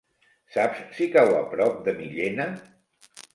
[0.53, 2.49] Saps si cau a prop de Millena?